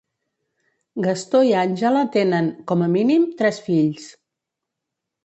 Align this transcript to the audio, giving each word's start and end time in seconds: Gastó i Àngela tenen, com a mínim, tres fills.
Gastó 1.07 1.41
i 1.49 1.53
Àngela 1.63 2.01
tenen, 2.15 2.47
com 2.71 2.81
a 2.87 2.87
mínim, 2.95 3.29
tres 3.43 3.61
fills. 3.67 4.09